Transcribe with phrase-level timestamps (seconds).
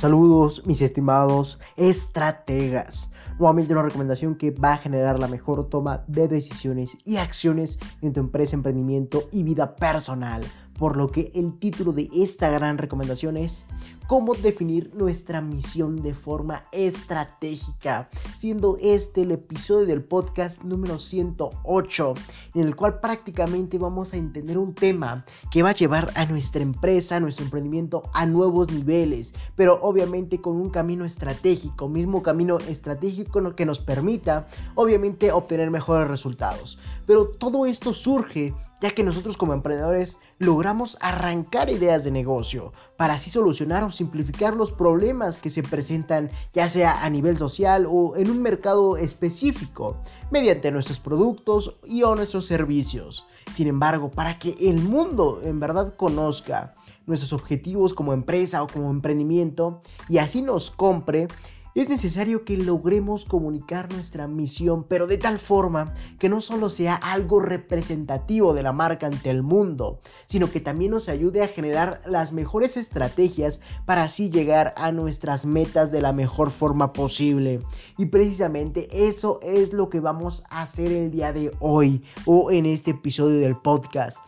[0.00, 3.12] Saludos, mis estimados estrategas.
[3.38, 8.14] Nuevamente una recomendación que va a generar la mejor toma de decisiones y acciones en
[8.14, 10.42] tu empresa, emprendimiento y vida personal
[10.80, 13.66] por lo que el título de esta gran recomendación es
[14.08, 22.14] cómo definir nuestra misión de forma estratégica, siendo este el episodio del podcast número 108,
[22.54, 26.62] en el cual prácticamente vamos a entender un tema que va a llevar a nuestra
[26.62, 32.56] empresa, a nuestro emprendimiento a nuevos niveles, pero obviamente con un camino estratégico, mismo camino
[32.56, 36.78] estratégico que nos permita obviamente obtener mejores resultados.
[37.06, 43.14] Pero todo esto surge ya que nosotros como emprendedores logramos arrancar ideas de negocio para
[43.14, 48.16] así solucionar o simplificar los problemas que se presentan ya sea a nivel social o
[48.16, 53.26] en un mercado específico mediante nuestros productos y o nuestros servicios.
[53.52, 56.74] Sin embargo, para que el mundo en verdad conozca
[57.06, 61.28] nuestros objetivos como empresa o como emprendimiento y así nos compre,
[61.74, 66.94] es necesario que logremos comunicar nuestra misión, pero de tal forma que no solo sea
[66.94, 72.02] algo representativo de la marca ante el mundo, sino que también nos ayude a generar
[72.04, 77.60] las mejores estrategias para así llegar a nuestras metas de la mejor forma posible.
[77.96, 82.66] Y precisamente eso es lo que vamos a hacer el día de hoy o en
[82.66, 84.18] este episodio del podcast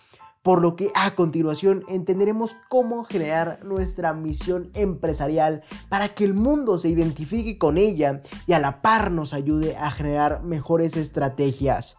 [0.42, 6.78] por lo que a continuación entenderemos cómo generar nuestra misión empresarial para que el mundo
[6.78, 11.96] se identifique con ella y a la par nos ayude a generar mejores estrategias.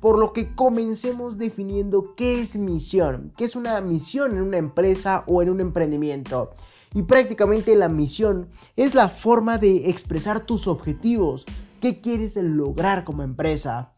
[0.00, 5.22] Por lo que comencemos definiendo qué es misión, qué es una misión en una empresa
[5.26, 6.50] o en un emprendimiento.
[6.94, 11.44] Y prácticamente la misión es la forma de expresar tus objetivos,
[11.80, 13.92] qué quieres lograr como empresa.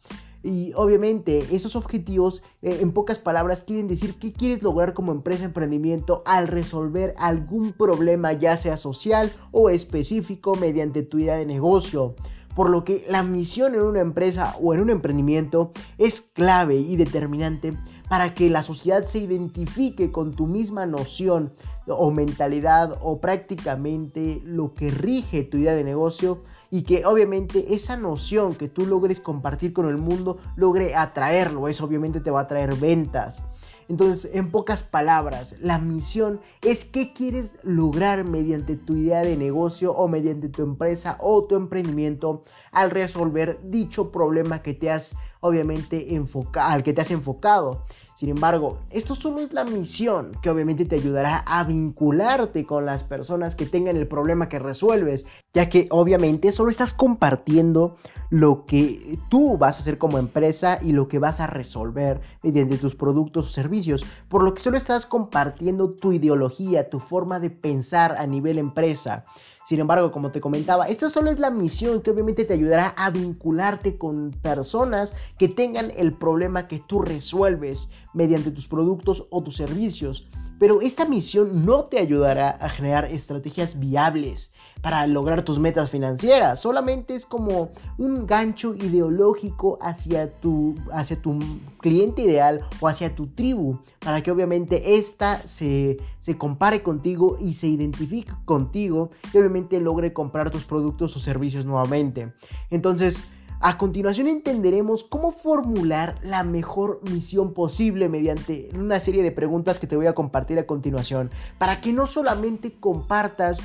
[0.45, 5.45] Y obviamente esos objetivos, eh, en pocas palabras, quieren decir qué quieres lograr como empresa
[5.45, 12.15] emprendimiento al resolver algún problema, ya sea social o específico, mediante tu idea de negocio.
[12.55, 16.97] Por lo que la misión en una empresa o en un emprendimiento es clave y
[16.97, 17.73] determinante
[18.11, 21.53] para que la sociedad se identifique con tu misma noción
[21.89, 27.97] o mentalidad o prácticamente lo que rige tu idea de negocio y que obviamente esa
[27.97, 31.69] noción que tú logres compartir con el mundo logre atraerlo.
[31.69, 33.43] Eso obviamente te va a traer ventas.
[33.89, 39.93] Entonces, en pocas palabras, la misión es qué quieres lograr mediante tu idea de negocio
[39.93, 46.09] o mediante tu empresa o tu emprendimiento al resolver dicho problema que te has obviamente
[46.55, 47.85] al que te has enfocado.
[48.15, 53.03] Sin embargo, esto solo es la misión que obviamente te ayudará a vincularte con las
[53.03, 57.97] personas que tengan el problema que resuelves, ya que obviamente solo estás compartiendo
[58.31, 62.79] lo que tú vas a hacer como empresa y lo que vas a resolver mediante
[62.79, 67.51] tus productos o servicios, por lo que solo estás compartiendo tu ideología, tu forma de
[67.51, 69.25] pensar a nivel empresa.
[69.65, 73.09] Sin embargo, como te comentaba, esto solo es la misión que obviamente te ayudará a
[73.09, 79.57] vincularte con personas que tengan el problema que tú resuelves mediante tus productos o tus
[79.57, 80.29] servicios.
[80.59, 84.53] Pero esta misión no te ayudará a generar estrategias viables
[84.85, 86.61] para lograr tus metas financieras.
[86.61, 91.39] Solamente es como un gancho ideológico hacia tu, hacia tu
[91.81, 93.79] cliente ideal o hacia tu tribu.
[93.99, 99.09] Para que obviamente esta se, se compare contigo y se identifique contigo.
[99.33, 102.35] Y obviamente logre comprar tus productos o servicios nuevamente.
[102.69, 103.25] Entonces...
[103.61, 109.87] A continuación entenderemos cómo formular la mejor misión posible mediante una serie de preguntas que
[109.87, 113.57] te voy a compartir a continuación, para que no solamente compartas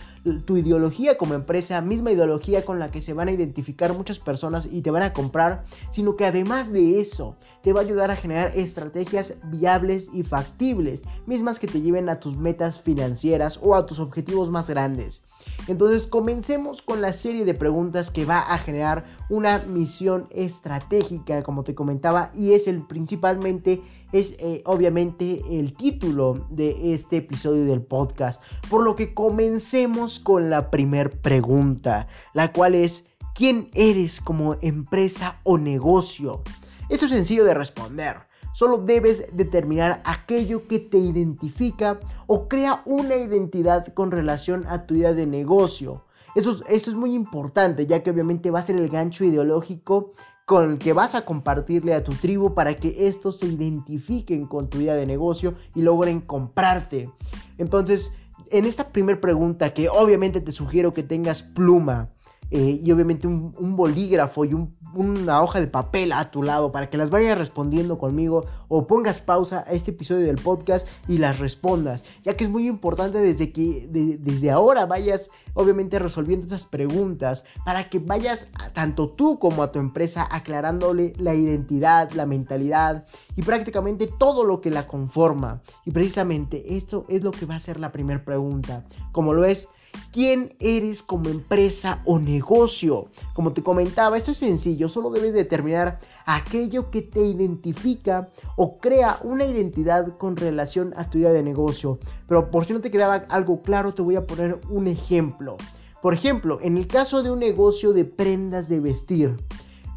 [0.45, 4.67] tu ideología como empresa, misma ideología con la que se van a identificar muchas personas
[4.71, 8.15] y te van a comprar, sino que además de eso te va a ayudar a
[8.15, 13.85] generar estrategias viables y factibles, mismas que te lleven a tus metas financieras o a
[13.85, 15.23] tus objetivos más grandes.
[15.67, 21.63] Entonces comencemos con la serie de preguntas que va a generar una misión estratégica, como
[21.63, 23.81] te comentaba, y es el principalmente,
[24.11, 28.41] es eh, obviamente el título de este episodio del podcast.
[28.69, 35.39] Por lo que comencemos con la primer pregunta, la cual es, ¿quién eres como empresa
[35.43, 36.43] o negocio?
[36.89, 38.29] Eso es sencillo de responder.
[38.51, 44.95] Solo debes determinar aquello que te identifica o crea una identidad con relación a tu
[44.95, 46.03] idea de negocio.
[46.35, 50.11] Eso, eso es muy importante, ya que obviamente va a ser el gancho ideológico
[50.49, 54.67] con el que vas a compartirle a tu tribu para que estos se identifiquen con
[54.67, 57.11] tu idea de negocio y logren comprarte.
[57.59, 58.13] Entonces,
[58.49, 62.09] en esta primera pregunta, que obviamente te sugiero que tengas pluma
[62.51, 64.55] eh, y obviamente un, bolígrafo y
[64.95, 69.21] una hoja de papel a tu lado para que las vayas respondiendo conmigo o pongas
[69.21, 73.51] pausa a este episodio del podcast y las respondas, ya que es muy importante desde
[73.51, 79.71] que desde ahora vayas obviamente resolviendo esas preguntas para que vayas tanto tú como a
[79.71, 83.05] tu empresa aclarándole la identidad, la mentalidad
[83.35, 85.61] y prácticamente todo lo que la conforma.
[85.85, 89.69] Y precisamente esto es lo que va a ser la primera pregunta, como lo es
[90.11, 93.09] quién eres como empresa o negocio.
[93.33, 99.19] Como te comentaba, esto es sencillo, solo debes determinar aquello que te identifica o crea
[99.23, 101.99] una identidad con relación a tu idea de negocio.
[102.27, 105.57] Pero por si no te quedaba algo claro, te voy a poner un ejemplo.
[106.01, 109.35] Por ejemplo, en el caso de un negocio de prendas de vestir,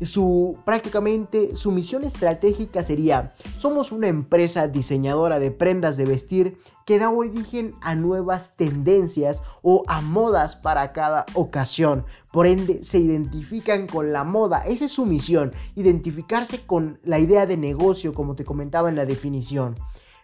[0.05, 6.99] su prácticamente su misión estratégica sería somos una empresa diseñadora de prendas de vestir que
[6.99, 12.05] da origen a nuevas tendencias o a modas para cada ocasión.
[12.33, 14.63] Por ende, se identifican con la moda.
[14.67, 19.07] Esa es su misión, identificarse con la idea de negocio, como te comentaba en la
[19.07, 19.77] definición.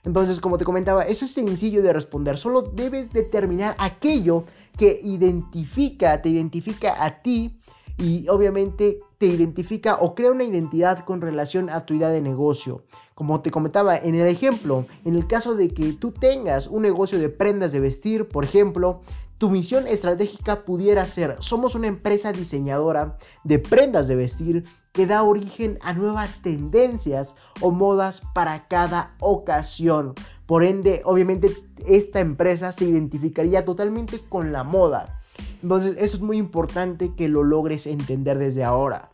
[0.04, 2.38] Entonces, como te comentaba, eso es sencillo de responder.
[2.38, 4.44] Solo debes determinar aquello
[4.76, 7.58] que identifica, te identifica a ti
[7.98, 12.84] y obviamente te identifica o crea una identidad con relación a tu idea de negocio.
[13.14, 17.18] Como te comentaba en el ejemplo, en el caso de que tú tengas un negocio
[17.18, 19.00] de prendas de vestir, por ejemplo,
[19.38, 25.22] tu misión estratégica pudiera ser, somos una empresa diseñadora de prendas de vestir que da
[25.22, 30.14] origen a nuevas tendencias o modas para cada ocasión.
[30.46, 31.54] Por ende, obviamente
[31.86, 35.17] esta empresa se identificaría totalmente con la moda.
[35.62, 39.10] Entonces eso es muy importante que lo logres entender desde ahora.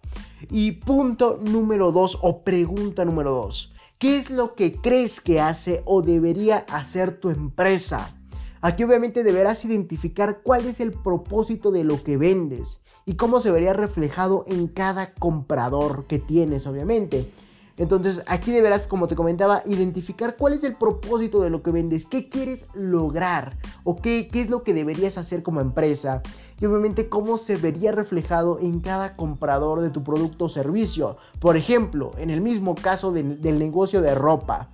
[0.51, 3.73] Y punto número dos o pregunta número dos.
[3.99, 8.15] ¿Qué es lo que crees que hace o debería hacer tu empresa?
[8.61, 13.51] Aquí obviamente deberás identificar cuál es el propósito de lo que vendes y cómo se
[13.51, 17.31] vería reflejado en cada comprador que tienes, obviamente.
[17.77, 22.07] Entonces aquí deberás, como te comentaba, identificar cuál es el propósito de lo que vendes,
[22.07, 26.23] qué quieres lograr o qué, qué es lo que deberías hacer como empresa
[26.61, 31.17] y obviamente cómo se vería reflejado en cada comprador de tu producto o servicio.
[31.41, 34.69] Por ejemplo, en el mismo caso del negocio de ropa.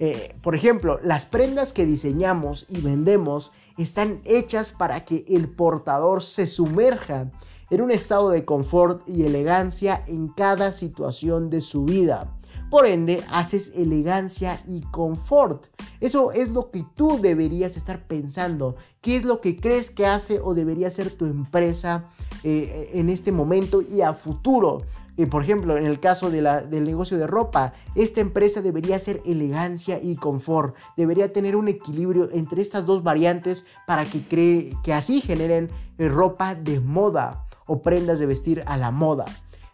[0.00, 6.22] Eh, por ejemplo, las prendas que diseñamos y vendemos están hechas para que el portador
[6.22, 7.30] se sumerja
[7.68, 12.34] en un estado de confort y elegancia en cada situación de su vida.
[12.70, 15.66] Por ende, haces elegancia y confort.
[16.00, 18.76] Eso es lo que tú deberías estar pensando.
[19.00, 22.08] ¿Qué es lo que crees que hace o debería ser tu empresa
[22.44, 24.82] eh, en este momento y a futuro?
[25.16, 29.98] Eh, por ejemplo, en el caso del negocio de ropa, esta empresa debería ser elegancia
[30.00, 30.76] y confort.
[30.96, 36.54] Debería tener un equilibrio entre estas dos variantes para que, que así generen eh, ropa
[36.54, 39.24] de moda o prendas de vestir a la moda.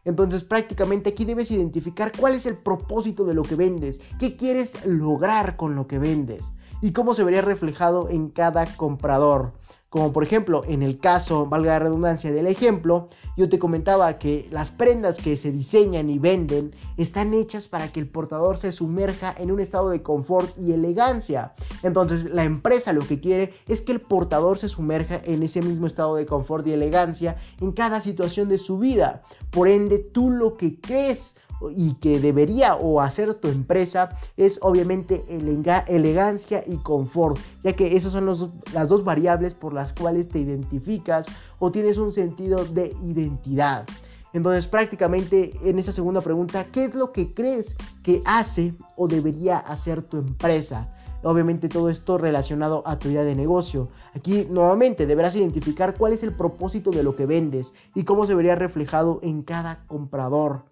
[0.07, 4.87] Entonces prácticamente aquí debes identificar cuál es el propósito de lo que vendes, qué quieres
[4.87, 9.53] lograr con lo que vendes y cómo se vería reflejado en cada comprador.
[9.89, 14.49] Como por ejemplo, en el caso, valga la redundancia del ejemplo, yo te comentaba que
[14.51, 19.35] las prendas que se diseñan y venden están hechas para que el portador se sumerja
[19.39, 21.55] en un estado de confort y elegancia.
[21.83, 25.87] Entonces, la empresa lo que quiere es que el portador se sumerja en ese mismo
[25.87, 29.23] estado de confort y elegancia en cada situación de su vida.
[29.51, 31.37] Por ende, tú lo que crees
[31.75, 38.13] y que debería o hacer tu empresa es obviamente elegancia y confort, ya que esas
[38.13, 41.27] son las dos variables por las cuales te identificas
[41.59, 43.87] o tienes un sentido de identidad.
[44.33, 49.57] Entonces prácticamente en esa segunda pregunta, ¿qué es lo que crees que hace o debería
[49.57, 50.91] hacer tu empresa?
[51.23, 53.89] Obviamente todo esto relacionado a tu idea de negocio.
[54.15, 58.35] Aquí nuevamente deberás identificar cuál es el propósito de lo que vendes y cómo se
[58.35, 60.65] vería reflejado en cada comprador.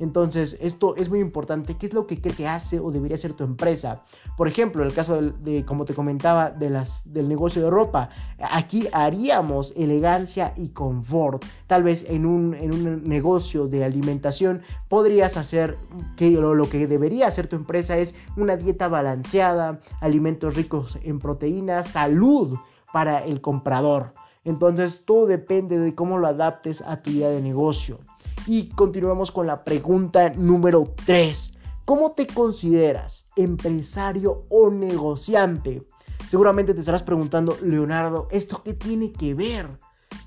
[0.00, 1.76] Entonces, esto es muy importante.
[1.76, 4.02] ¿Qué es lo que crees hace o debería hacer tu empresa?
[4.36, 8.88] Por ejemplo, el caso de, como te comentaba, de las, del negocio de ropa, aquí
[8.92, 11.44] haríamos elegancia y confort.
[11.66, 15.76] Tal vez en un, en un negocio de alimentación podrías hacer
[16.16, 21.18] que lo, lo que debería hacer tu empresa es una dieta balanceada, alimentos ricos en
[21.18, 22.58] proteínas, salud
[22.90, 24.14] para el comprador.
[24.44, 27.98] Entonces, todo depende de cómo lo adaptes a tu idea de negocio.
[28.46, 31.54] Y continuamos con la pregunta número 3.
[31.84, 33.28] ¿Cómo te consideras?
[33.36, 35.86] ¿Empresario o negociante?
[36.28, 39.78] Seguramente te estarás preguntando, Leonardo, ¿esto qué tiene que ver?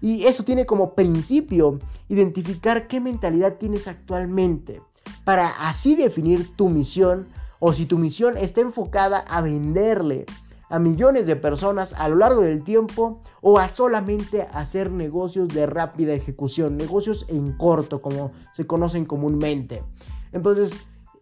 [0.01, 4.82] Y eso tiene como principio identificar qué mentalidad tienes actualmente
[5.24, 7.29] para así definir tu misión
[7.60, 10.25] o si tu misión está enfocada a venderle
[10.74, 15.68] a millones de personas a lo largo del tiempo o a solamente hacer negocios de
[15.68, 19.84] rápida ejecución, negocios en corto como se conocen comúnmente.
[20.32, 20.80] Entonces,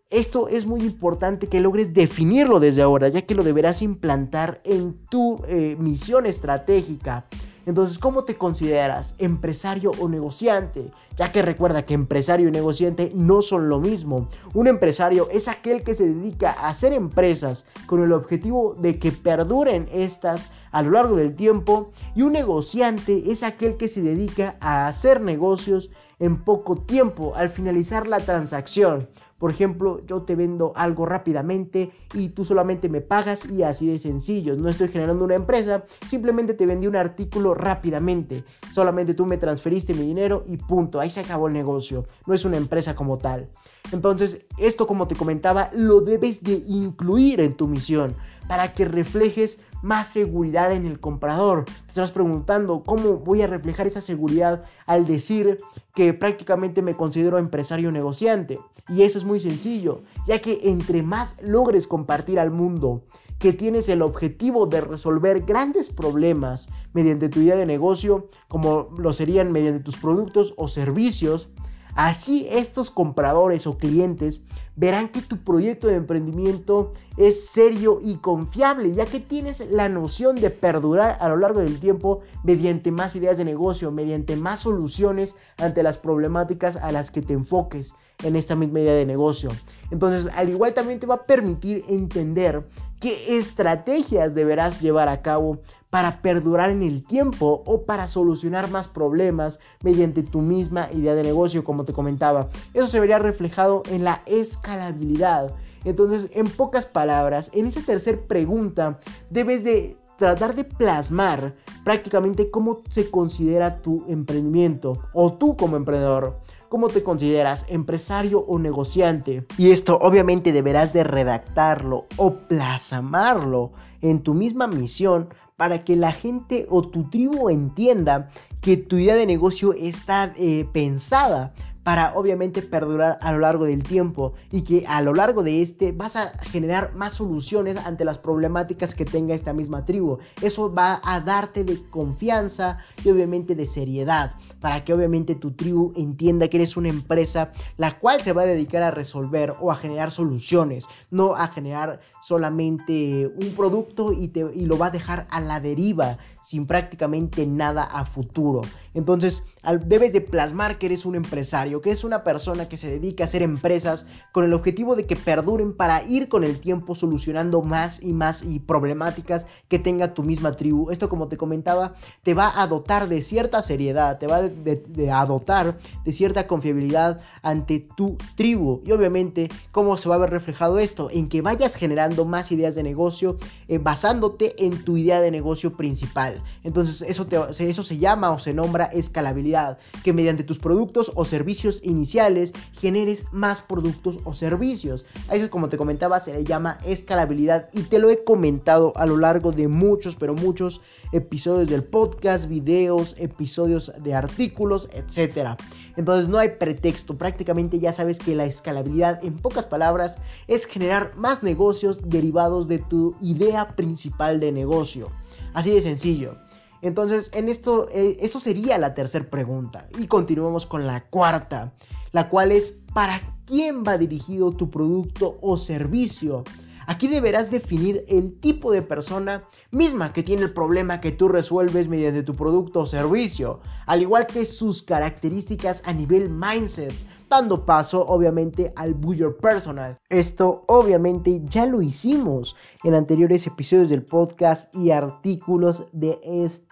[0.09, 5.05] esto es muy importante que logres definirlo desde ahora, ya que lo deberás implantar en
[5.09, 7.25] tu eh, misión estratégica.
[7.65, 9.15] Entonces, ¿cómo te consideras?
[9.17, 10.91] ¿Empresario o negociante?
[11.15, 14.27] Ya que recuerda que empresario y negociante no son lo mismo.
[14.53, 19.11] Un empresario es aquel que se dedica a hacer empresas con el objetivo de que
[19.11, 24.55] perduren estas a lo largo del tiempo y un negociante es aquel que se dedica
[24.61, 25.89] a hacer negocios
[26.19, 29.09] en poco tiempo al finalizar la transacción.
[29.41, 33.97] Por ejemplo, yo te vendo algo rápidamente y tú solamente me pagas y así de
[33.97, 34.55] sencillo.
[34.55, 38.43] No estoy generando una empresa, simplemente te vendí un artículo rápidamente.
[38.71, 40.99] Solamente tú me transferiste mi dinero y punto.
[40.99, 42.05] Ahí se acabó el negocio.
[42.27, 43.49] No es una empresa como tal.
[43.91, 48.15] Entonces, esto como te comentaba, lo debes de incluir en tu misión
[48.47, 51.65] para que reflejes más seguridad en el comprador.
[51.65, 55.57] Te estás preguntando cómo voy a reflejar esa seguridad al decir
[55.93, 58.59] que prácticamente me considero empresario negociante.
[58.87, 63.03] Y eso es muy sencillo, ya que entre más logres compartir al mundo
[63.41, 69.13] que tienes el objetivo de resolver grandes problemas mediante tu idea de negocio, como lo
[69.13, 71.49] serían mediante tus productos o servicios,
[71.95, 74.41] Así estos compradores o clientes
[74.75, 80.37] verán que tu proyecto de emprendimiento es serio y confiable, ya que tienes la noción
[80.37, 85.35] de perdurar a lo largo del tiempo mediante más ideas de negocio, mediante más soluciones
[85.57, 87.93] ante las problemáticas a las que te enfoques
[88.23, 89.49] en esta misma de negocio.
[89.89, 92.67] Entonces, al igual también te va a permitir entender
[92.99, 95.59] qué estrategias deberás llevar a cabo
[95.91, 101.21] para perdurar en el tiempo o para solucionar más problemas mediante tu misma idea de
[101.21, 102.47] negocio, como te comentaba.
[102.73, 105.53] Eso se vería reflejado en la escalabilidad.
[105.83, 112.81] Entonces, en pocas palabras, en esa tercera pregunta debes de tratar de plasmar prácticamente cómo
[112.89, 116.39] se considera tu emprendimiento o tú como emprendedor.
[116.69, 117.65] ¿Cómo te consideras?
[117.67, 119.45] ¿Empresario o negociante?
[119.57, 123.71] Y esto obviamente deberás de redactarlo o plasmarlo
[124.01, 125.29] en tu misma misión
[125.61, 130.65] para que la gente o tu tribu entienda que tu idea de negocio está eh,
[130.73, 135.61] pensada para obviamente perdurar a lo largo del tiempo y que a lo largo de
[135.61, 140.19] este vas a generar más soluciones ante las problemáticas que tenga esta misma tribu.
[140.41, 145.93] Eso va a darte de confianza y obviamente de seriedad para que obviamente tu tribu
[145.95, 149.75] entienda que eres una empresa la cual se va a dedicar a resolver o a
[149.75, 155.27] generar soluciones, no a generar solamente un producto y, te, y lo va a dejar
[155.31, 158.61] a la deriva sin prácticamente nada a futuro.
[158.93, 159.43] Entonces
[159.85, 163.25] debes de plasmar que eres un empresario, que eres una persona que se dedica a
[163.25, 168.01] hacer empresas con el objetivo de que perduren para ir con el tiempo solucionando más
[168.03, 170.89] y más y problemáticas que tenga tu misma tribu.
[170.89, 171.93] Esto como te comentaba
[172.23, 177.87] te va a dotar de cierta seriedad, te va a dotar de cierta confiabilidad ante
[177.95, 178.81] tu tribu.
[178.85, 181.09] Y obviamente, ¿cómo se va a ver reflejado esto?
[181.11, 185.77] En que vayas generando más ideas de negocio eh, basándote en tu idea de negocio
[185.77, 186.30] principal.
[186.63, 191.83] Entonces eso, eso se llama o se nombra escalabilidad, que mediante tus productos o servicios
[191.83, 195.05] iniciales generes más productos o servicios.
[195.29, 199.05] A eso como te comentaba se le llama escalabilidad y te lo he comentado a
[199.05, 205.57] lo largo de muchos, pero muchos episodios del podcast, videos, episodios de artículos, etc.
[205.97, 211.13] Entonces no hay pretexto, prácticamente ya sabes que la escalabilidad en pocas palabras es generar
[211.15, 215.11] más negocios derivados de tu idea principal de negocio.
[215.53, 216.37] Así de sencillo.
[216.81, 219.87] Entonces, en esto, eh, eso sería la tercera pregunta.
[219.99, 221.73] Y continuamos con la cuarta,
[222.11, 226.43] la cual es, ¿para quién va dirigido tu producto o servicio?
[226.87, 231.87] Aquí deberás definir el tipo de persona misma que tiene el problema que tú resuelves
[231.87, 236.93] mediante tu producto o servicio, al igual que sus características a nivel mindset,
[237.31, 239.97] dando paso obviamente al Buyer Personal.
[240.09, 246.19] Esto obviamente ya lo hicimos en anteriores episodios del podcast y artículos de,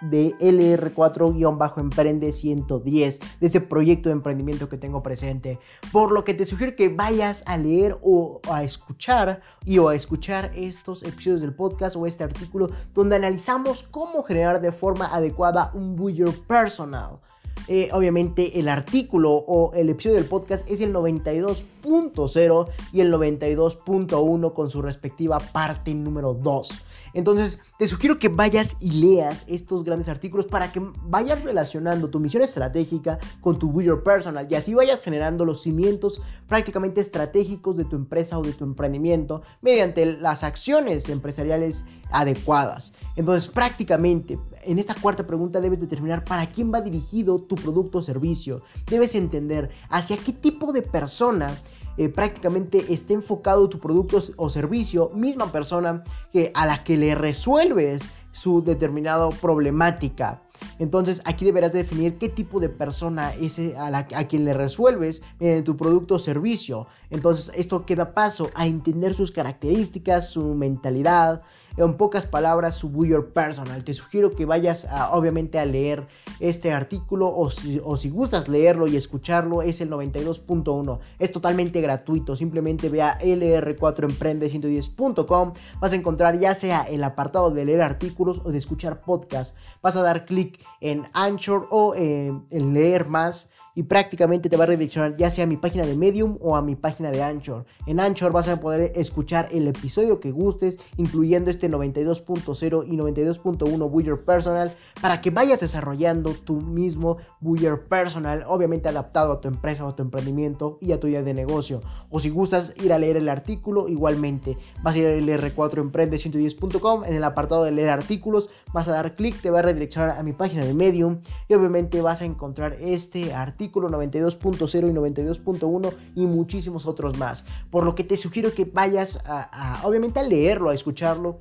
[0.01, 5.59] de LR4-Emprende 110, de ese proyecto de emprendimiento que tengo presente.
[5.93, 9.95] Por lo que te sugiero que vayas a leer o a escuchar y o a
[9.95, 15.71] escuchar estos episodios del podcast o este artículo donde analizamos cómo generar de forma adecuada
[15.73, 17.21] un Buyer Personal.
[17.67, 24.53] Eh, obviamente el artículo o el episodio del podcast es el 92.0 y el 92.1
[24.53, 26.83] con su respectiva parte número 2.
[27.13, 32.19] Entonces, te sugiero que vayas y leas estos grandes artículos para que vayas relacionando tu
[32.19, 37.85] misión estratégica con tu Builder Personal y así vayas generando los cimientos prácticamente estratégicos de
[37.85, 42.93] tu empresa o de tu emprendimiento mediante las acciones empresariales adecuadas.
[43.19, 48.01] Entonces, prácticamente, en esta cuarta pregunta debes determinar para quién va dirigido tu producto o
[48.01, 48.61] servicio.
[48.89, 51.53] Debes entender hacia qué tipo de persona
[51.97, 57.13] eh, prácticamente esté enfocado tu producto o servicio, misma persona que, a la que le
[57.13, 60.41] resuelves su determinada problemática.
[60.77, 65.65] Entonces aquí deberás definir qué tipo de persona es a, a quien le resuelves en
[65.65, 66.87] tu producto o servicio.
[67.09, 71.41] Entonces esto queda paso a entender sus características, su mentalidad,
[71.85, 73.83] en pocas palabras, su Buyer Personal.
[73.83, 76.07] Te sugiero que vayas obviamente a leer
[76.39, 80.99] este artículo o si, gustas leerlo y escucharlo, es el 92.1.
[81.19, 82.35] Es totalmente gratuito.
[82.35, 85.53] Simplemente ve a lr4emprende110.com.
[85.79, 89.55] Vas a encontrar ya sea el apartado de leer artículos o de escuchar podcast.
[89.81, 94.67] Vas a dar clic en Anchor o en leer más y prácticamente te va a
[94.67, 97.65] redireccionar ya sea a mi página de Medium o a mi página de Anchor.
[97.85, 103.89] En Anchor vas a poder escuchar el episodio que gustes, incluyendo este 92.0 y 92.1
[103.89, 109.85] Buyer Personal, para que vayas desarrollando tu mismo Buyer Personal, obviamente adaptado a tu empresa
[109.85, 111.81] o a tu emprendimiento y a tu idea de negocio.
[112.09, 117.13] O si gustas ir a leer el artículo, igualmente vas a ir al r4emprende110.com, en
[117.13, 120.33] el apartado de leer artículos, vas a dar clic, te va a redireccionar a mi
[120.33, 126.25] página de Medium y obviamente vas a encontrar este artículo artículo 92.0 y 92.1 y
[126.25, 127.43] muchísimos otros más.
[127.69, 131.39] Por lo que te sugiero que vayas a, obviamente a leerlo, a escucharlo,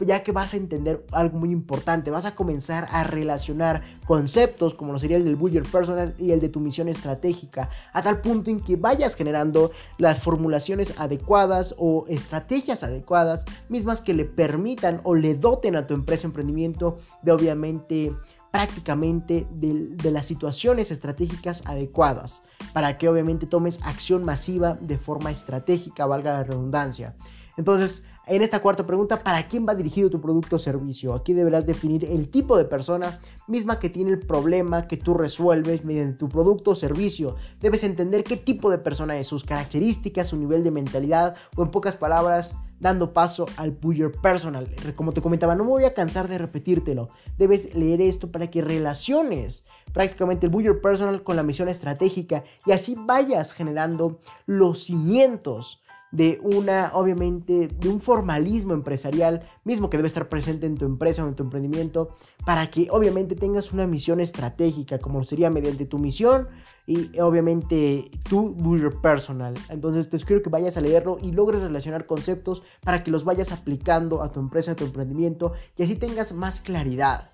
[0.00, 2.12] ya que vas a entender algo muy importante.
[2.12, 6.38] Vas a comenzar a relacionar conceptos como lo sería el del Buyer Personal y el
[6.38, 12.06] de tu misión estratégica, a tal punto en que vayas generando las formulaciones adecuadas o
[12.08, 18.14] estrategias adecuadas, mismas que le permitan o le doten a tu empresa emprendimiento de obviamente
[18.50, 26.06] prácticamente de, las situaciones estratégicas adecuadas para que obviamente tomes acción masiva de forma estratégica,
[26.06, 27.14] valga la redundancia.
[27.56, 31.14] Entonces, en esta cuarta pregunta, ¿para quién va dirigido tu producto o servicio?
[31.14, 35.84] Aquí deberás definir el tipo de persona misma que tiene el problema que tú resuelves
[35.84, 37.36] mediante tu producto o servicio.
[37.60, 41.70] Debes entender qué tipo de persona es, sus características, su nivel de mentalidad o en
[41.70, 44.68] pocas palabras, dando paso al Buyer Personal.
[44.94, 47.10] Como te comentaba, no me voy a cansar de repetírtelo.
[47.38, 52.72] Debes leer esto para que relaciones prácticamente el Buyer Personal con la misión estratégica y
[52.72, 60.06] así vayas generando los cimientos de una, obviamente, de un formalismo empresarial mismo que debe
[60.06, 64.20] estar presente en tu empresa o en tu emprendimiento para que obviamente tengas una misión
[64.20, 66.48] estratégica como sería mediante tu misión
[66.86, 69.54] y obviamente tu builder personal.
[69.68, 73.52] Entonces te sugiero que vayas a leerlo y logres relacionar conceptos para que los vayas
[73.52, 77.30] aplicando a tu empresa, a tu emprendimiento y así tengas más claridad.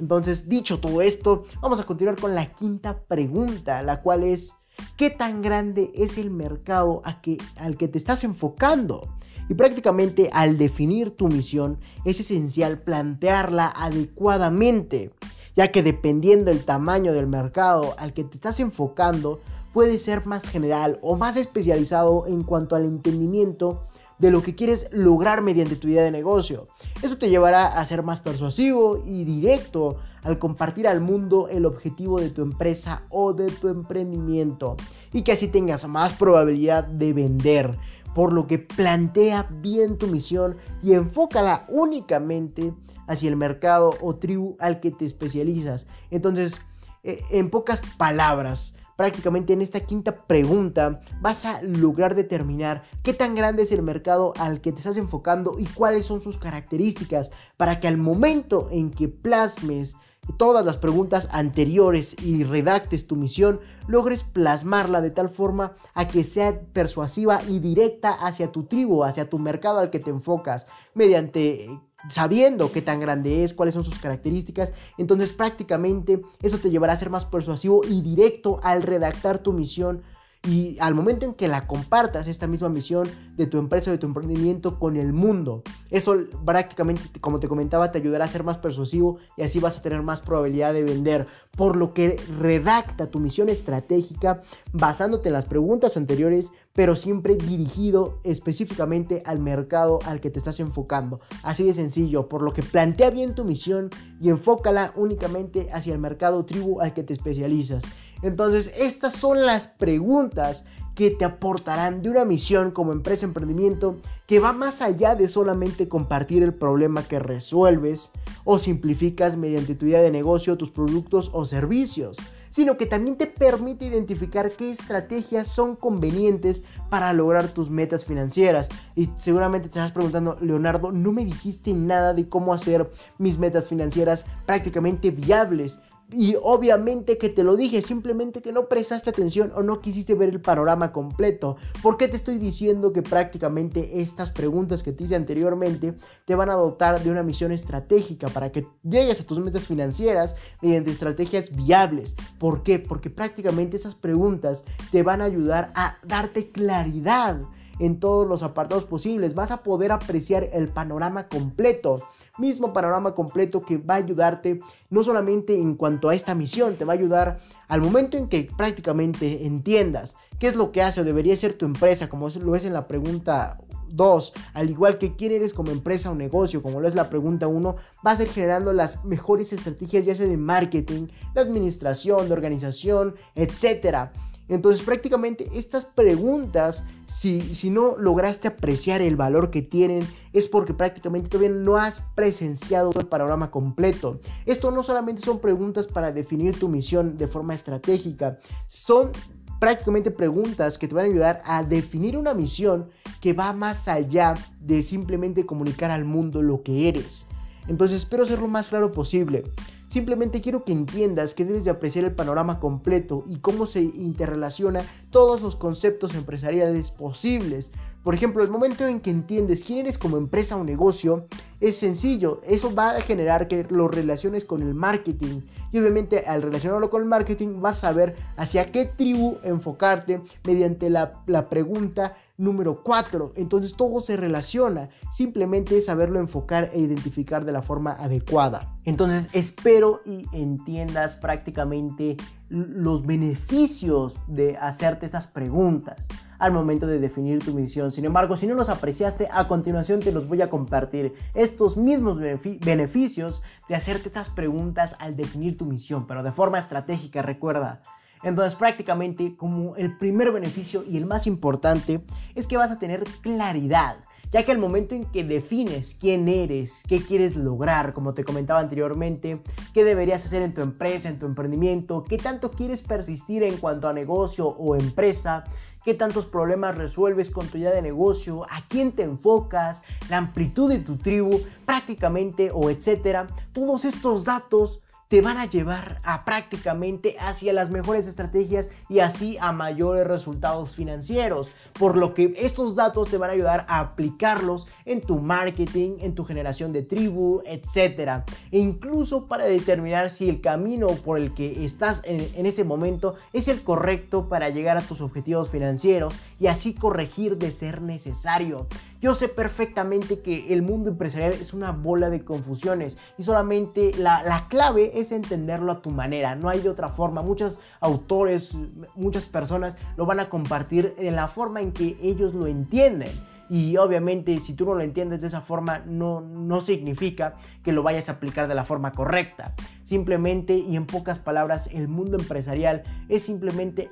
[0.00, 4.56] Entonces, dicho todo esto, vamos a continuar con la quinta pregunta, la cual es
[4.96, 9.08] qué tan grande es el mercado al que te estás enfocando.
[9.48, 15.12] Y prácticamente al definir tu misión es esencial plantearla adecuadamente,
[15.54, 19.40] ya que dependiendo del tamaño del mercado al que te estás enfocando,
[19.74, 23.86] puede ser más general o más especializado en cuanto al entendimiento
[24.18, 26.66] de lo que quieres lograr mediante tu idea de negocio.
[27.02, 32.20] Eso te llevará a ser más persuasivo y directo al compartir al mundo el objetivo
[32.20, 34.76] de tu empresa o de tu emprendimiento
[35.12, 37.78] y que así tengas más probabilidad de vender.
[38.14, 42.72] Por lo que plantea bien tu misión y enfócala únicamente
[43.08, 45.88] hacia el mercado o tribu al que te especializas.
[46.10, 46.60] Entonces,
[47.02, 53.34] eh, en pocas palabras, prácticamente en esta quinta pregunta vas a lograr determinar qué tan
[53.34, 57.80] grande es el mercado al que te estás enfocando y cuáles son sus características para
[57.80, 59.96] que al momento en que plasmes
[60.38, 66.24] todas las preguntas anteriores y redactes tu misión, logres plasmarla de tal forma a que
[66.24, 71.68] sea persuasiva y directa hacia tu tribu, hacia tu mercado al que te enfocas, mediante
[72.08, 74.72] sabiendo qué tan grande es, cuáles son sus características.
[74.98, 80.02] Entonces prácticamente eso te llevará a ser más persuasivo y directo al redactar tu misión
[80.46, 84.06] y al momento en que la compartas, esta misma misión de tu empresa, de tu
[84.06, 89.18] emprendimiento con el mundo, eso prácticamente, como te comentaba, te ayudará a ser más persuasivo
[89.36, 91.26] y así vas a tener más probabilidad de vender.
[91.56, 98.20] Por lo que redacta tu misión estratégica basándote en las preguntas anteriores, pero siempre dirigido
[98.24, 101.20] específicamente al mercado al que te estás enfocando.
[101.42, 106.00] Así de sencillo, por lo que plantea bien tu misión y enfócala únicamente hacia el
[106.00, 107.84] mercado tribu al que te especializas.
[108.24, 114.38] Entonces, estas son las preguntas que te aportarán de una misión como empresa emprendimiento que
[114.38, 118.12] va más allá de solamente compartir el problema que resuelves
[118.44, 122.16] o simplificas mediante tu idea de negocio, tus productos o servicios,
[122.50, 128.68] sino que también te permite identificar qué estrategias son convenientes para lograr tus metas financieras.
[128.94, 133.66] Y seguramente te estás preguntando, Leonardo, no me dijiste nada de cómo hacer mis metas
[133.66, 135.80] financieras prácticamente viables.
[136.12, 140.28] Y obviamente que te lo dije, simplemente que no prestaste atención o no quisiste ver
[140.28, 141.56] el panorama completo.
[141.82, 146.50] ¿Por qué te estoy diciendo que prácticamente estas preguntas que te hice anteriormente te van
[146.50, 151.54] a dotar de una misión estratégica para que llegues a tus metas financieras mediante estrategias
[151.54, 152.16] viables?
[152.38, 152.78] ¿Por qué?
[152.78, 157.40] Porque prácticamente esas preguntas te van a ayudar a darte claridad
[157.78, 159.34] en todos los apartados posibles.
[159.34, 161.96] Vas a poder apreciar el panorama completo
[162.38, 166.84] mismo panorama completo que va a ayudarte no solamente en cuanto a esta misión, te
[166.84, 171.04] va a ayudar al momento en que prácticamente entiendas qué es lo que hace o
[171.04, 173.56] debería ser tu empresa, como lo es en la pregunta
[173.88, 177.46] 2, al igual que quién eres como empresa o negocio, como lo es la pregunta
[177.46, 182.34] 1, va a ser generando las mejores estrategias ya sea de marketing, de administración, de
[182.34, 184.12] organización, etcétera
[184.48, 190.74] entonces prácticamente estas preguntas, si, si no lograste apreciar el valor que tienen, es porque
[190.74, 194.20] prácticamente todavía no has presenciado el panorama completo.
[194.44, 199.12] Esto no solamente son preguntas para definir tu misión de forma estratégica, son
[199.60, 204.34] prácticamente preguntas que te van a ayudar a definir una misión que va más allá
[204.60, 207.26] de simplemente comunicar al mundo lo que eres.
[207.68, 209.44] Entonces espero ser lo más claro posible.
[209.86, 214.82] Simplemente quiero que entiendas que debes de apreciar el panorama completo y cómo se interrelaciona
[215.10, 217.70] todos los conceptos empresariales posibles.
[218.04, 221.26] Por ejemplo, el momento en que entiendes quién eres como empresa o negocio,
[221.58, 222.42] es sencillo.
[222.46, 225.40] Eso va a generar que lo relaciones con el marketing.
[225.72, 230.90] Y obviamente al relacionarlo con el marketing vas a saber hacia qué tribu enfocarte mediante
[230.90, 233.32] la, la pregunta número 4.
[233.36, 234.90] Entonces todo se relaciona.
[235.10, 238.76] Simplemente es saberlo enfocar e identificar de la forma adecuada.
[238.84, 242.18] Entonces espero y entiendas prácticamente
[242.50, 246.06] los beneficios de hacerte estas preguntas
[246.38, 247.90] al momento de definir tu misión.
[247.90, 251.14] Sin embargo, si no los apreciaste, a continuación te los voy a compartir.
[251.34, 257.22] Estos mismos beneficios de hacerte estas preguntas al definir tu misión, pero de forma estratégica,
[257.22, 257.80] recuerda.
[258.22, 263.04] Entonces prácticamente como el primer beneficio y el más importante es que vas a tener
[263.20, 263.96] claridad
[264.34, 268.58] ya que al momento en que defines quién eres, qué quieres lograr, como te comentaba
[268.58, 269.40] anteriormente,
[269.72, 273.86] qué deberías hacer en tu empresa, en tu emprendimiento, qué tanto quieres persistir en cuanto
[273.86, 275.44] a negocio o empresa,
[275.84, 280.68] qué tantos problemas resuelves con tu idea de negocio, a quién te enfocas, la amplitud
[280.68, 284.80] de tu tribu, prácticamente o etcétera, todos estos datos
[285.14, 290.74] te van a llevar a prácticamente hacia las mejores estrategias y así a mayores resultados
[290.74, 291.52] financieros.
[291.78, 296.16] Por lo que estos datos te van a ayudar a aplicarlos en tu marketing, en
[296.16, 298.24] tu generación de tribu, etc.
[298.50, 303.14] E incluso para determinar si el camino por el que estás en, en este momento
[303.32, 308.66] es el correcto para llegar a tus objetivos financieros y así corregir de ser necesario.
[309.04, 314.22] Yo sé perfectamente que el mundo empresarial es una bola de confusiones y solamente la,
[314.22, 317.20] la clave es entenderlo a tu manera, no hay de otra forma.
[317.20, 318.56] Muchos autores,
[318.94, 323.10] muchas personas lo van a compartir en la forma en que ellos lo entienden.
[323.50, 327.82] Y obviamente si tú no lo entiendes de esa forma no, no significa que lo
[327.82, 329.52] vayas a aplicar de la forma correcta.
[329.84, 333.90] Simplemente y en pocas palabras el mundo empresarial es simplemente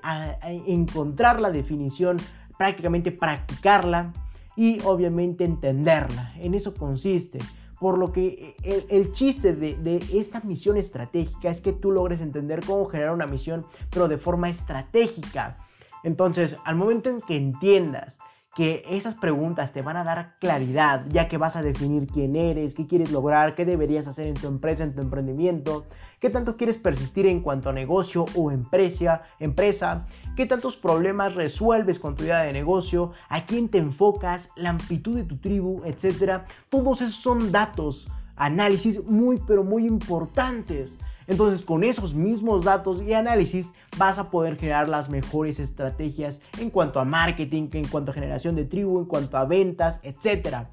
[0.67, 2.17] encontrar la definición,
[2.57, 4.15] prácticamente practicarla
[4.57, 6.33] y obviamente entenderla.
[6.39, 7.39] En eso consiste.
[7.81, 12.87] Por lo que el, chiste de, esta misión estratégica es que tú logres entender cómo
[12.87, 15.59] generar una misión, pero de forma estratégica.
[16.05, 18.19] Entonces, al momento en que entiendas
[18.55, 22.75] que esas preguntas te van a dar claridad, ya que vas a definir quién eres,
[22.75, 25.87] qué quieres lograr, qué deberías hacer en tu empresa, en tu emprendimiento,
[26.21, 31.99] qué tanto quieres persistir en cuanto a negocio o empresa, empresa, qué tantos problemas resuelves
[31.99, 36.43] con tu idea de negocio, a quién te enfocas, la amplitud de tu tribu, etc.
[36.69, 43.13] Todos esos son datos, análisis muy pero muy importantes Entonces con esos mismos datos y
[43.15, 48.15] análisis vas a poder generar las mejores estrategias en cuanto a marketing, en cuanto a
[48.15, 50.67] generación de tribu, en cuanto a ventas, etc.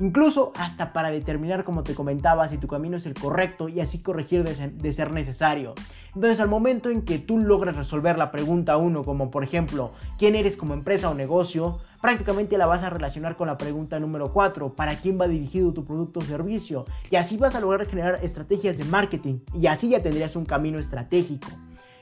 [0.00, 3.98] Incluso hasta para determinar, como te comentaba, si tu camino es el correcto y así
[4.00, 5.74] corregir de ser necesario.
[6.14, 10.34] Entonces al momento en que tú logres resolver la pregunta 1, como por ejemplo, ¿quién
[10.34, 11.78] eres como empresa o negocio?
[12.02, 15.84] Prácticamente la vas a relacionar con la pregunta número 4, ¿para quién va dirigido tu
[15.86, 16.84] producto o servicio?
[17.10, 20.78] Y así vas a lograr generar estrategias de marketing y así ya tendrías un camino
[20.78, 21.48] estratégico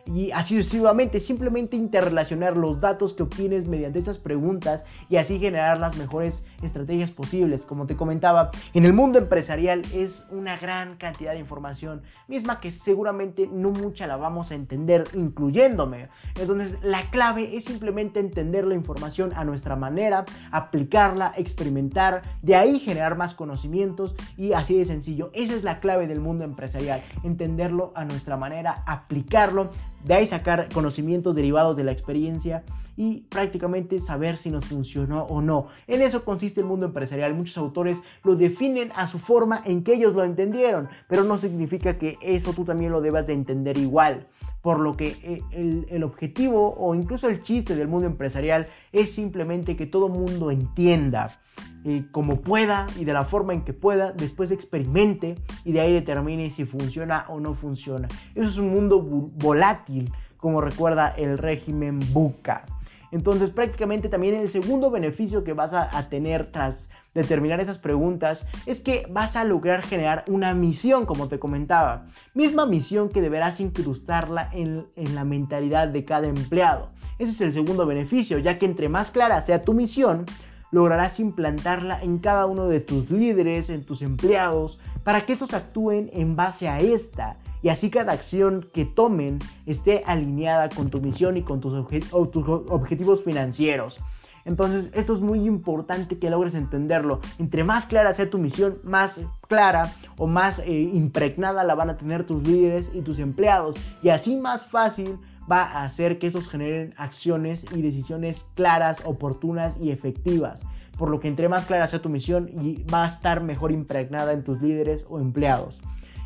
[0.06, 5.78] y así sucesivamente, simplemente interrelacionar los datos que obtienes mediante esas preguntas y así generar
[5.78, 7.66] las mejores estrategias posibles.
[7.66, 12.70] Como te comentaba, en el mundo empresarial es una gran cantidad de información, misma que
[12.70, 16.08] seguramente no mucha la vamos a entender, incluyéndome.
[16.38, 22.78] Entonces, la clave es simplemente entender la información a nuestra manera, aplicarla, experimentar, de ahí
[22.78, 25.30] generar más conocimientos y así de sencillo.
[25.34, 29.70] Esa es la clave del mundo empresarial, entenderlo a nuestra manera, aplicarlo
[30.04, 32.64] de ahí sacar conocimientos derivados de la experiencia
[32.96, 35.68] y prácticamente saber si nos funcionó o no.
[35.86, 37.34] En eso consiste el mundo empresarial.
[37.34, 41.96] Muchos autores lo definen a su forma en que ellos lo entendieron, pero no significa
[41.96, 44.26] que eso tú también lo debas de entender igual.
[44.62, 49.76] Por lo que eh, el, objetivo o incluso el chiste del mundo empresarial es simplemente
[49.76, 51.40] que todo mundo entienda
[51.84, 55.92] eh, como pueda y de la forma en que pueda, después experimente y de ahí
[55.92, 58.08] determine si funciona o no funciona.
[58.34, 62.64] Eso es un mundo volátil, como recuerda el régimen Buca.
[63.12, 68.80] Entonces prácticamente también el segundo beneficio que vas a, tener tras determinar esas preguntas es
[68.80, 72.06] que vas a lograr generar una misión, como te comentaba.
[72.34, 76.88] Misma misión que deberás incrustarla en, en la mentalidad de cada empleado.
[77.18, 80.24] Ese es el segundo beneficio, ya que entre más clara sea tu misión,
[80.70, 86.10] lograrás implantarla en cada uno de tus líderes, en tus empleados, para que esos actúen
[86.12, 91.36] en base a esta y así cada acción que tomen esté alineada con tu misión
[91.36, 94.00] y con tus, objetivos financieros.
[94.46, 97.20] Entonces, esto es muy importante que logres entenderlo.
[97.38, 101.98] Entre más clara sea tu misión, más clara o más eh, impregnada la van a
[101.98, 103.76] tener tus líderes y tus empleados.
[104.02, 105.18] Y así más fácil
[105.50, 110.62] va a hacer que esos generen acciones y decisiones claras, oportunas y efectivas.
[110.98, 114.32] Por lo que entre más clara sea tu misión y va a estar mejor impregnada
[114.32, 115.80] en tus líderes o empleados.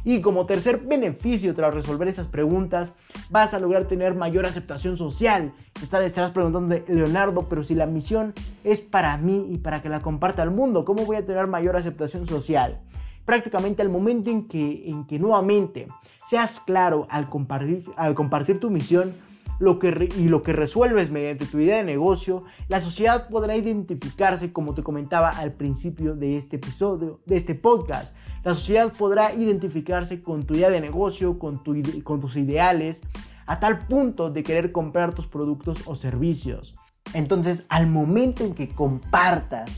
[0.05, 2.93] Y como tercer beneficio tras resolver esas preguntas,
[3.31, 5.53] vas a lograr tener mayor aceptación social.
[5.73, 10.01] Te estarás preguntando, Leonardo, pero si la misión es para mí y para que la
[10.01, 12.81] comparta al mundo, ¿cómo voy a tener mayor aceptación social?
[13.25, 15.88] Prácticamente al momento en que, en que nuevamente
[16.27, 19.14] seas claro al compartir, al compartir tu misión,
[19.59, 24.53] lo que y lo que resuelves mediante tu idea de negocio, la sociedad podrá identificarse,
[24.53, 28.14] como te comentaba al principio de este episodio, de este podcast.
[28.44, 33.00] La sociedad podrá identificarse con tu idea de negocio, con, tu, con tus ideales,
[33.46, 36.74] a tal punto de querer comprar tus productos o servicios.
[37.14, 39.70] Entonces, al momento en que compartas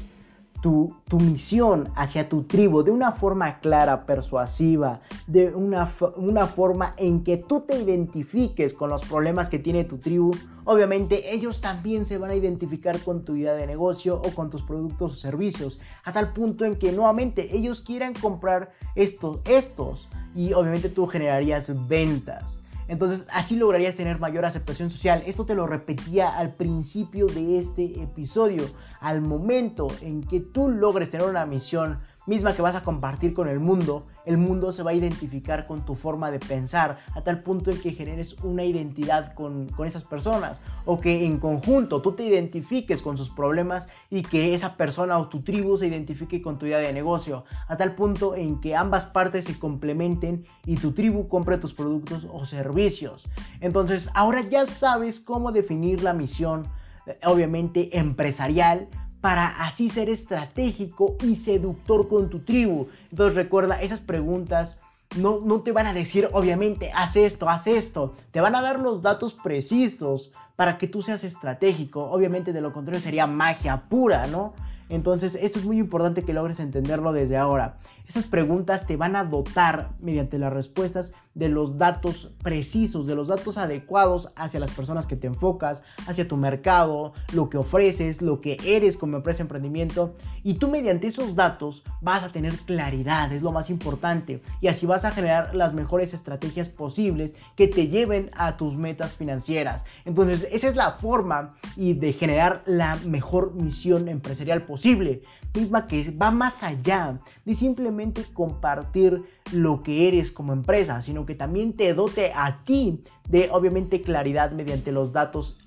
[0.67, 7.23] tu, misión hacia tu tribu de una forma clara, persuasiva, de una, una forma en
[7.23, 10.33] que tú te identifiques con los problemas que tiene tu tribu,
[10.65, 14.63] obviamente ellos también se van a identificar con tu idea de negocio o con tus
[14.63, 20.53] productos o servicios, a tal punto en que nuevamente ellos quieran comprar estos, estos y
[20.53, 22.59] obviamente tú generarías ventas.
[22.89, 25.23] Entonces así lograrías tener mayor aceptación social.
[25.27, 28.65] Esto te lo repetía al principio de este episodio.
[29.01, 33.49] Al momento en que tú logres tener una misión misma que vas a compartir con
[33.49, 37.41] el mundo, el mundo se va a identificar con tu forma de pensar, a tal
[37.41, 42.25] punto en que generes una identidad con, esas personas, o que en conjunto tú te
[42.25, 46.67] identifiques con sus problemas y que esa persona o tu tribu se identifique con tu
[46.67, 51.29] idea de negocio, a tal punto en que ambas partes se complementen y tu tribu
[51.29, 53.29] compre tus productos o servicios.
[53.61, 56.65] Entonces, ahora ya sabes cómo definir la misión,
[57.07, 58.89] eh, obviamente empresarial,
[59.21, 62.89] para así ser estratégico y seductor con tu tribu.
[63.11, 64.77] Entonces recuerda, esas preguntas
[65.17, 68.15] no, no, te van a decir, obviamente, haz esto, haz esto.
[68.33, 72.05] Te van a dar los datos precisos para que tú seas estratégico.
[72.05, 74.53] Obviamente, de lo contrario sería magia pura, ¿no?
[74.89, 77.79] Entonces, esto es muy importante que logres entenderlo desde ahora.
[78.09, 83.29] Esas preguntas te van a dotar mediante las respuestas de los datos precisos, de los
[83.29, 88.41] datos adecuados hacia las personas que te enfocas, hacia tu mercado, lo que ofreces, lo
[88.41, 90.15] que eres como empresa de emprendimiento.
[90.45, 94.41] Y tú mediante esos datos vas a tener claridad, es lo más importante.
[94.61, 99.13] Y así vas a generar las mejores estrategias posibles que te lleven a tus metas
[99.13, 99.85] financieras.
[100.05, 105.23] Entonces, esa es la forma y de generar la mejor misión empresarial posible,
[105.55, 107.96] misma que va más allá de simplemente
[108.33, 114.03] compartir lo que eres como empresa, sino que también te dote a ti de obviamente
[114.03, 115.59] claridad mediante los datos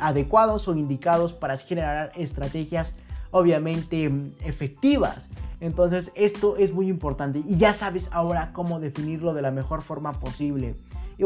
[0.00, 2.94] adecuados o indicados para generar estrategias
[3.30, 4.10] obviamente
[4.44, 5.28] efectivas.
[5.60, 10.12] Entonces esto es muy importante y ya sabes ahora cómo definirlo de la mejor forma
[10.12, 10.74] posible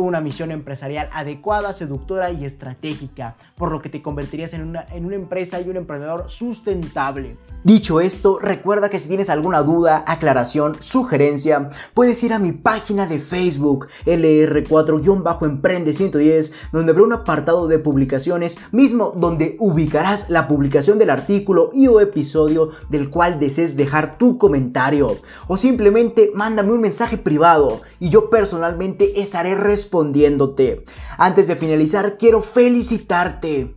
[0.03, 5.05] una misión empresarial adecuada, seductora y estratégica, por lo que te convertirías en una, en
[5.05, 7.37] una empresa y un emprendedor sustentable.
[7.65, 13.07] Dicho esto, recuerda que si tienes alguna duda, aclaración, sugerencia, puedes ir a mi página
[13.07, 21.09] de Facebook, LR4-Emprende110, donde habrá un apartado de publicaciones, mismo donde ubicarás la publicación del
[21.09, 25.17] artículo y o episodio del cual desees dejar tu comentario.
[25.49, 29.55] O simplemente mándame un mensaje privado y yo personalmente estaré
[29.85, 30.85] respondiéndote.
[31.19, 33.77] Antes de finalizar, quiero felicitarte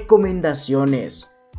[0.00, 1.30] recomendaciones.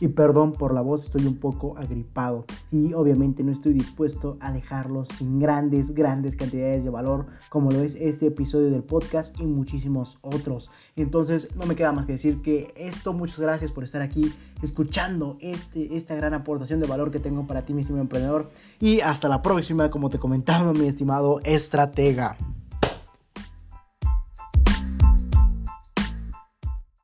[0.00, 2.44] Y perdón por la voz, estoy un poco agripado.
[2.70, 7.82] Y obviamente no estoy dispuesto a dejarlos sin grandes, grandes cantidades de valor, como lo
[7.82, 10.70] es este episodio del podcast y muchísimos otros.
[10.96, 14.32] Entonces, no me queda más que decir que esto, muchas gracias por estar aquí
[14.62, 18.50] escuchando este, esta gran aportación de valor que tengo para ti, mi estimado emprendedor.
[18.80, 22.36] Y hasta la próxima, como te comentaba, mi estimado estratega.